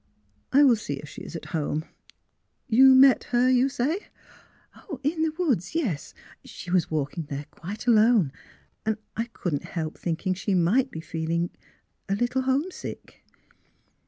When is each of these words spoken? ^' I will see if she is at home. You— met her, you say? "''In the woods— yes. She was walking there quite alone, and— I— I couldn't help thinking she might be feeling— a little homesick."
^' 0.01 0.03
I 0.59 0.63
will 0.63 0.77
see 0.77 0.95
if 0.95 1.07
she 1.07 1.21
is 1.21 1.35
at 1.35 1.53
home. 1.53 1.85
You— 2.67 2.95
met 2.95 3.25
her, 3.25 3.47
you 3.47 3.69
say? 3.69 4.07
"''In 5.03 5.21
the 5.21 5.29
woods— 5.37 5.75
yes. 5.75 6.15
She 6.43 6.71
was 6.71 6.89
walking 6.89 7.25
there 7.25 7.45
quite 7.51 7.85
alone, 7.85 8.31
and— 8.83 8.97
I— 9.15 9.21
I 9.21 9.25
couldn't 9.27 9.65
help 9.77 9.99
thinking 9.99 10.33
she 10.33 10.55
might 10.55 10.89
be 10.89 11.01
feeling— 11.01 11.51
a 12.09 12.15
little 12.15 12.41
homesick." 12.41 13.23